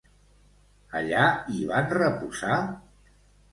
[1.01, 1.27] Allà
[1.57, 2.59] hi van reposar?